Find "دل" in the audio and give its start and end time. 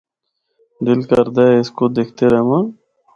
0.85-0.99